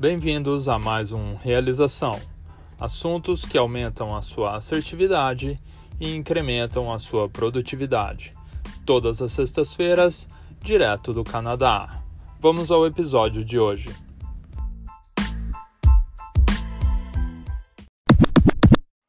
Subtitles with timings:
[0.00, 2.14] Bem-vindos a mais um Realização.
[2.80, 5.60] Assuntos que aumentam a sua assertividade
[6.00, 8.32] e incrementam a sua produtividade.
[8.86, 10.26] Todas as sextas-feiras,
[10.58, 12.02] direto do Canadá.
[12.40, 13.90] Vamos ao episódio de hoje.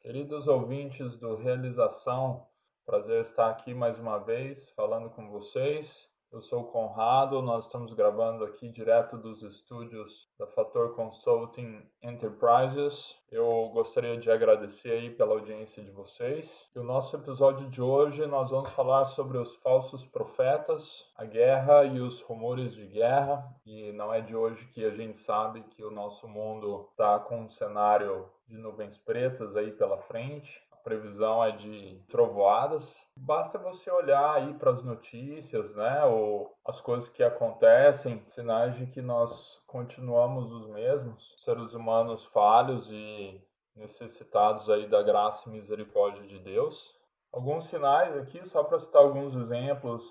[0.00, 2.44] Queridos ouvintes do Realização,
[2.84, 6.11] prazer estar aqui mais uma vez falando com vocês.
[6.32, 13.18] Eu sou o Conrado, nós estamos gravando aqui direto dos estúdios da Fator Consulting Enterprises.
[13.30, 16.50] Eu gostaria de agradecer aí pela audiência de vocês.
[16.74, 21.84] E o nosso episódio de hoje nós vamos falar sobre os falsos profetas, a guerra
[21.84, 23.46] e os rumores de guerra.
[23.66, 27.42] E não é de hoje que a gente sabe que o nosso mundo está com
[27.42, 32.94] um cenário de nuvens pretas aí pela frente previsão é de trovoadas.
[33.16, 38.86] Basta você olhar aí para as notícias, né, ou as coisas que acontecem, sinais de
[38.86, 43.40] que nós continuamos os mesmos, seres humanos falhos e
[43.74, 46.94] necessitados aí da graça e misericórdia de Deus.
[47.32, 50.04] Alguns sinais aqui, só para citar alguns exemplos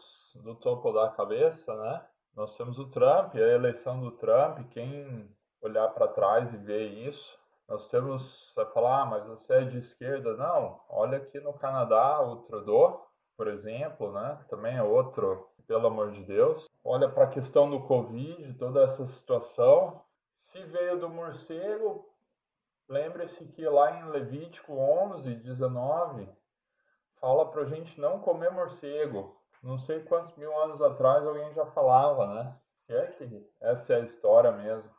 [0.43, 2.03] do topo da cabeça, né?
[2.35, 5.29] Nós temos o Trump, a eleição do Trump, quem
[5.61, 7.37] olhar para trás e ver isso,
[7.71, 10.35] nós temos, vai falar, ah, mas você é de esquerda.
[10.35, 14.37] Não, olha aqui no Canadá, o Trudeau, por exemplo, né?
[14.49, 16.69] Também é outro, pelo amor de Deus.
[16.83, 20.01] Olha para a questão do Covid, toda essa situação.
[20.35, 22.13] Se veio do morcego,
[22.89, 26.27] lembre-se que lá em Levítico 11, 19,
[27.21, 29.41] fala para a gente não comer morcego.
[29.63, 32.53] Não sei quantos mil anos atrás alguém já falava, né?
[32.73, 34.91] Se é que essa é a história mesmo.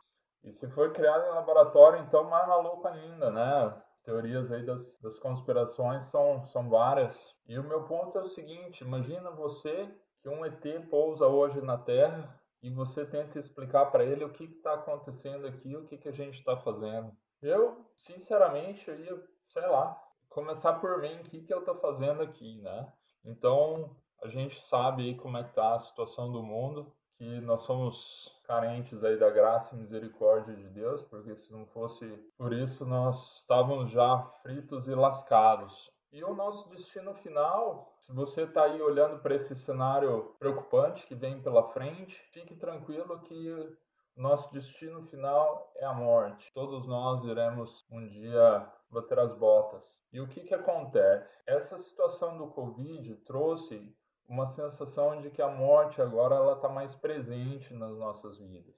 [0.43, 3.81] E se foi criado em laboratório, então mais maluco ainda, né?
[4.03, 7.17] Teorias aí das, das conspirações são, são várias.
[7.47, 9.89] E o meu ponto é o seguinte: imagina você
[10.21, 14.45] que um ET pousa hoje na Terra e você tenta explicar para ele o que
[14.45, 17.11] está acontecendo aqui, o que, que a gente está fazendo.
[17.41, 22.21] Eu, sinceramente, eu ia, sei lá, começar por mim, o que, que eu estou fazendo
[22.21, 22.91] aqui, né?
[23.23, 28.29] Então, a gente sabe como é que tá a situação do mundo que nós somos
[28.45, 32.05] carentes aí da graça e misericórdia de Deus, porque se não fosse
[32.37, 35.91] por isso nós estávamos já fritos e lascados.
[36.11, 41.15] E o nosso destino final, se você está aí olhando para esse cenário preocupante que
[41.15, 43.75] vem pela frente, fique tranquilo que
[44.15, 46.51] nosso destino final é a morte.
[46.53, 49.83] Todos nós iremos um dia bater as botas.
[50.11, 51.41] E o que, que acontece?
[51.47, 53.91] Essa situação do Covid trouxe
[54.27, 58.75] uma sensação de que a morte agora ela está mais presente nas nossas vidas.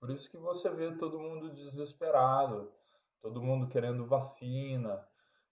[0.00, 2.72] Por isso que você vê todo mundo desesperado,
[3.20, 5.06] todo mundo querendo vacina,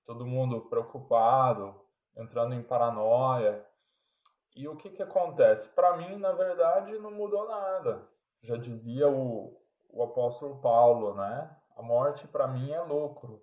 [0.04, 1.80] todo mundo preocupado,
[2.16, 3.64] entrando em paranoia.
[4.56, 5.68] E o que, que acontece?
[5.68, 8.08] Para mim, na verdade, não mudou nada.
[8.42, 9.56] Já dizia o,
[9.88, 11.56] o apóstolo Paulo, né?
[11.76, 13.41] A morte para mim é lucro.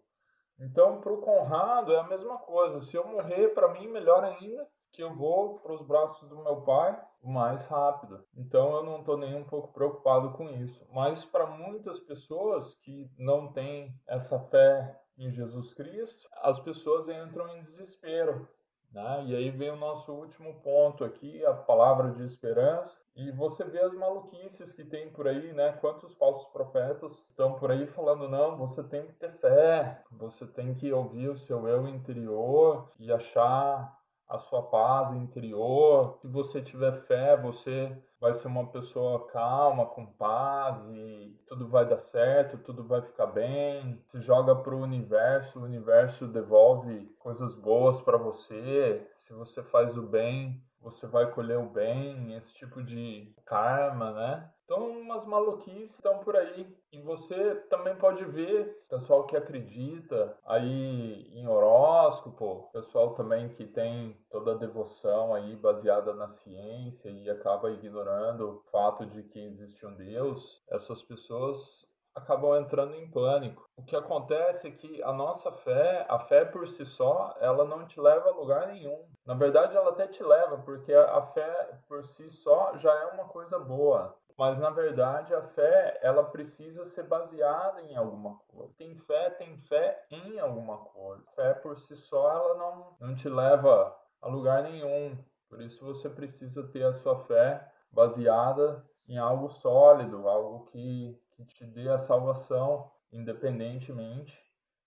[0.60, 2.82] Então, para o Conrado é a mesma coisa.
[2.82, 6.62] Se eu morrer, para mim, melhor ainda que eu vou para os braços do meu
[6.62, 8.24] pai mais rápido.
[8.36, 10.84] Então eu não estou nem um pouco preocupado com isso.
[10.92, 17.48] Mas para muitas pessoas que não têm essa fé em Jesus Cristo, as pessoas entram
[17.50, 18.48] em desespero.
[18.92, 19.26] Né?
[19.26, 22.96] E aí vem o nosso último ponto aqui, a palavra de esperança.
[23.16, 25.72] E você vê as maluquices que tem por aí, né?
[25.82, 30.76] Quantos falsos profetas estão por aí falando: não, você tem que ter fé, você tem
[30.76, 33.97] que ouvir o seu eu interior e achar
[34.28, 36.18] a sua paz interior.
[36.22, 41.88] Se você tiver fé, você vai ser uma pessoa calma, com paz e tudo vai
[41.88, 44.02] dar certo, tudo vai ficar bem.
[44.06, 49.08] Se joga para o universo, o universo devolve coisas boas para você.
[49.18, 50.62] Se você faz o bem,
[50.92, 54.52] você vai colher o bem, esse tipo de karma, né?
[54.64, 56.68] Então, umas maluquices estão por aí.
[56.92, 64.18] E você também pode ver pessoal que acredita aí em horóscopo, pessoal também que tem
[64.30, 69.86] toda a devoção aí baseada na ciência e acaba ignorando o fato de que existe
[69.86, 70.62] um Deus.
[70.70, 71.88] Essas pessoas
[72.18, 73.68] acabam entrando em pânico.
[73.78, 77.86] O que acontece é que a nossa fé, a fé por si só, ela não
[77.86, 79.06] te leva a lugar nenhum.
[79.26, 83.26] Na verdade, ela até te leva, porque a fé por si só já é uma
[83.26, 84.18] coisa boa.
[84.38, 88.74] Mas na verdade, a fé, ela precisa ser baseada em alguma coisa.
[88.78, 91.24] Tem fé, tem fé em alguma coisa.
[91.36, 95.18] Fé por si só, ela não, não te leva a lugar nenhum.
[95.50, 101.46] Por isso você precisa ter a sua fé baseada em algo sólido, algo que que
[101.46, 104.38] te dê a salvação independentemente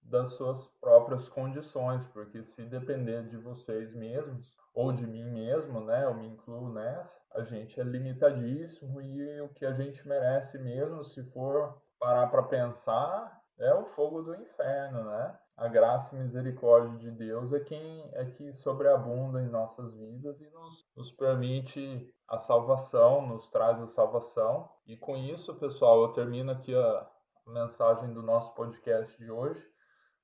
[0.03, 6.05] das suas próprias condições, porque se depender de vocês mesmos ou de mim mesmo, né,
[6.05, 11.05] eu me incluo nessa, a gente é limitadíssimo e o que a gente merece mesmo,
[11.05, 15.39] se for parar para pensar, é o fogo do inferno, né?
[15.57, 20.49] A graça e misericórdia de Deus é quem é que sobreabunda em nossas vidas e
[20.51, 24.71] nos, nos permite a salvação, nos traz a salvação.
[24.87, 27.07] E com isso, pessoal, eu termino aqui a,
[27.47, 29.63] mensagem do nosso podcast de hoje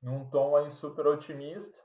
[0.00, 1.78] num tom aí super otimista,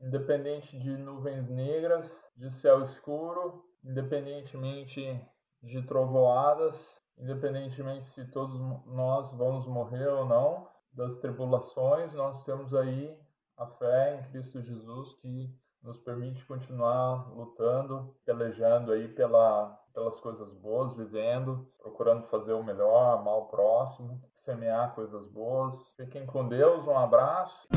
[0.00, 5.20] independente de nuvens negras, de céu escuro, independentemente
[5.62, 6.74] de trovoadas,
[7.18, 13.16] independentemente se todos nós vamos morrer ou não, das tribulações, nós temos aí
[13.56, 20.52] a fé em Cristo Jesus que nos permite continuar lutando, pelejando aí pela, pelas coisas
[20.54, 25.74] boas, vivendo, procurando fazer o melhor, amar o próximo, semear coisas boas.
[25.96, 27.68] Fiquem com Deus, um abraço.